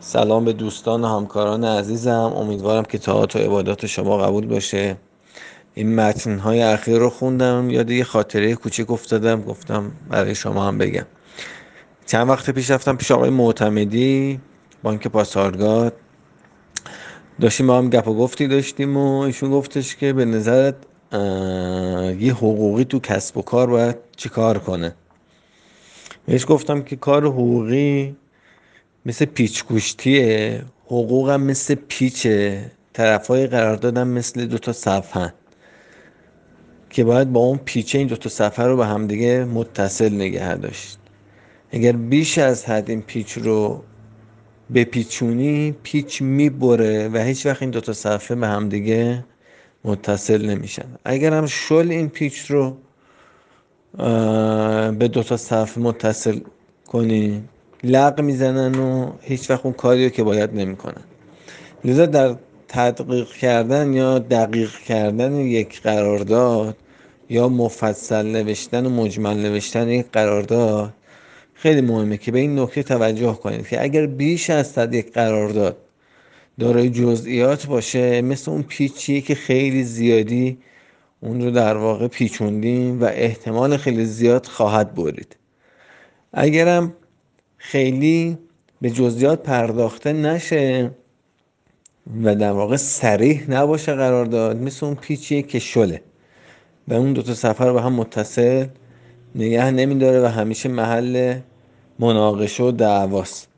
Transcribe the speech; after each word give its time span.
سلام 0.00 0.44
به 0.44 0.52
دوستان 0.52 1.04
و 1.04 1.06
همکاران 1.06 1.64
عزیزم. 1.64 2.32
امیدوارم 2.36 2.84
که 2.84 2.98
تاعت 2.98 3.36
و 3.36 3.38
عبادات 3.38 3.86
شما 3.86 4.18
قبول 4.18 4.46
باشه. 4.46 4.96
این 5.74 5.94
متنهای 5.94 6.62
اخیر 6.62 6.98
رو 6.98 7.10
خوندم. 7.10 7.70
یاد 7.70 7.90
یه 7.90 8.04
خاطره 8.04 8.54
کوچیک 8.54 8.90
افتادم. 8.90 9.42
گفتم 9.42 9.92
برای 10.10 10.34
شما 10.34 10.64
هم 10.64 10.78
بگم. 10.78 11.06
چند 12.06 12.28
وقت 12.28 12.50
پیش 12.50 12.70
رفتم 12.70 12.96
پیش 12.96 13.10
آقای 13.10 13.30
معتمدی 13.30 14.40
بانک 14.82 15.08
پاسارگاد. 15.08 15.92
داشتیم 17.40 17.66
با 17.66 17.78
هم 17.78 17.90
گپ 17.90 18.08
و 18.08 18.14
گفتی 18.14 18.48
داشتیم 18.48 18.96
و 18.96 19.18
ایشون 19.18 19.50
گفتش 19.50 19.96
که 19.96 20.12
به 20.12 20.24
نظرت 20.24 20.74
یه 22.20 22.32
حقوقی 22.32 22.84
تو 22.84 23.00
کسب 23.00 23.36
و 23.36 23.42
کار 23.42 23.66
باید 23.66 23.96
چی 24.16 24.28
کار 24.28 24.58
کنه؟ 24.58 24.94
بهش 26.26 26.46
گفتم 26.48 26.82
که 26.82 26.96
کار 26.96 27.26
حقوقی 27.26 28.16
مثل 29.08 29.24
پیچ 29.24 29.64
گوشتیه 29.64 30.62
حقوقم 30.86 31.40
مثل 31.40 31.74
پیچه. 31.74 32.70
طرفای 32.92 33.46
قراردادم 33.46 34.08
مثل 34.08 34.46
دوتا 34.46 34.72
صفحه. 34.72 35.34
که 36.90 37.04
باید 37.04 37.32
با 37.32 37.40
اون 37.40 37.58
پیچه 37.64 37.98
این 37.98 38.06
دوتا 38.06 38.28
صفحه 38.28 38.66
رو 38.66 38.76
به 38.76 38.86
همدیگه 38.86 39.44
متصل 39.44 40.14
نگه 40.14 40.54
داشت. 40.54 40.98
اگر 41.70 41.92
بیش 41.92 42.38
از 42.38 42.64
حد 42.64 42.90
این 42.90 43.02
پیچ 43.02 43.32
رو 43.32 43.82
به 44.70 44.84
پیچونی 44.84 45.74
پیچ 45.82 46.22
می‌بره 46.22 47.08
و 47.08 47.18
هیچ 47.18 47.46
وقت 47.46 47.62
این 47.62 47.70
دوتا 47.70 47.92
صفحه 47.92 48.36
به 48.36 48.46
همدیگه 48.46 49.24
متصل 49.84 50.46
نمیشن. 50.46 50.86
اگر 51.04 51.32
هم 51.32 51.46
شل 51.46 51.86
این 51.90 52.08
پیچ 52.08 52.50
رو 52.50 52.76
به 54.98 55.08
دوتا 55.12 55.36
صفحه 55.36 55.82
متصل 55.82 56.40
کنی 56.86 57.42
لق 57.84 58.20
می‌زنن 58.20 58.74
و 58.74 59.12
هیچ 59.20 59.50
وقت 59.50 59.64
اون 59.64 59.74
کاری 59.74 60.04
رو 60.04 60.10
که 60.10 60.22
باید 60.22 60.54
نمی‌کنن. 60.54 61.02
لذا 61.84 62.06
در 62.06 62.36
تدقیق 62.68 63.28
کردن 63.32 63.92
یا 63.92 64.18
دقیق 64.18 64.70
کردن 64.70 65.36
یک 65.36 65.82
قرارداد 65.82 66.76
یا 67.30 67.48
مفصل 67.48 68.26
نوشتن 68.26 68.86
و 68.86 68.90
مجمل 68.90 69.36
نوشتن 69.36 69.88
یک 69.88 70.06
قرارداد 70.12 70.94
خیلی 71.54 71.80
مهمه 71.80 72.16
که 72.16 72.32
به 72.32 72.38
این 72.38 72.58
نکته 72.58 72.82
توجه 72.82 73.32
کنید 73.32 73.68
که 73.68 73.82
اگر 73.82 74.06
بیش 74.06 74.50
از 74.50 74.66
صد 74.66 74.94
یک 74.94 75.12
قرارداد 75.12 75.76
دارای 76.60 76.90
جزئیات 76.90 77.66
باشه 77.66 78.22
مثل 78.22 78.50
اون 78.50 78.62
پیچیه 78.62 79.20
که 79.20 79.34
خیلی 79.34 79.84
زیادی 79.84 80.58
اون 81.20 81.42
رو 81.42 81.50
در 81.50 81.76
واقع 81.76 82.08
پیچوندیم 82.08 83.02
و 83.02 83.04
احتمال 83.04 83.76
خیلی 83.76 84.04
زیاد 84.04 84.46
خواهد 84.46 84.94
برید. 84.94 85.36
اگرم 86.32 86.94
خیلی 87.58 88.38
به 88.80 88.90
جزئیات 88.90 89.42
پرداخته 89.42 90.12
نشه 90.12 90.90
و 92.22 92.34
در 92.34 92.52
واقع 92.52 92.76
سریح 92.76 93.50
نباشه 93.50 93.94
قرار 93.94 94.26
داد 94.26 94.56
مثل 94.56 94.86
اون 94.86 94.94
پیچیه 94.94 95.42
که 95.42 95.58
شله. 95.58 96.02
و 96.88 96.94
اون 96.94 97.12
دوتا 97.12 97.34
سفر 97.34 97.72
با 97.72 97.80
هم 97.80 97.92
متصل 97.92 98.66
نگه 99.34 99.70
نمیداره 99.70 100.22
و 100.22 100.26
همیشه 100.26 100.68
محل 100.68 101.38
مناقشه 101.98 102.62
و 102.62 102.70
دعواست. 102.70 103.48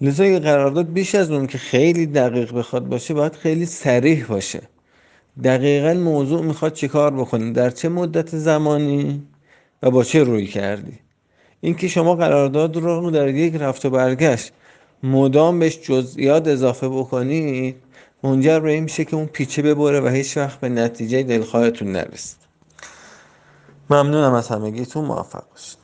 لذا 0.00 0.26
یه 0.26 0.38
قرارداد 0.38 0.92
بیش 0.92 1.14
از 1.14 1.30
اون 1.30 1.46
که 1.46 1.58
خیلی 1.58 2.06
دقیق 2.06 2.54
بخواد 2.54 2.88
باشه 2.88 3.14
باید 3.14 3.34
خیلی 3.34 3.66
سریح 3.66 4.26
باشه. 4.26 4.60
دقیقا 5.44 5.94
موضوع 5.94 6.42
می‌خواد 6.42 6.72
چه 6.72 6.88
کار 6.88 7.14
بکنی 7.14 7.52
در 7.52 7.70
چه 7.70 7.88
مدت 7.88 8.36
زمانی 8.36 9.22
و 9.82 9.90
با 9.90 10.04
چه 10.04 10.22
روی 10.22 10.46
کردی؟ 10.46 10.98
اینکه 11.60 11.88
شما 11.88 12.14
قرارداد 12.14 12.76
رو 12.76 13.10
در 13.10 13.28
یک 13.28 13.54
رفت 13.54 13.86
و 13.86 13.90
برگشت 13.90 14.52
مدام 15.02 15.58
بهش 15.58 15.78
جزئیات 15.78 16.48
اضافه 16.48 16.88
بکنید 16.88 17.76
منجر 18.22 18.60
به 18.60 18.70
این 18.70 18.84
میشه 18.84 19.04
که 19.04 19.16
اون 19.16 19.26
پیچه 19.26 19.62
ببره 19.62 20.00
و 20.00 20.08
هیچ 20.08 20.36
وقت 20.36 20.60
به 20.60 20.68
نتیجه 20.68 21.22
دلخواهتون 21.22 21.92
نرسید. 21.92 22.40
ممنونم 23.90 24.34
از 24.34 24.48
همگیتون 24.48 25.04
موفق 25.04 25.44
باشید. 25.50 25.79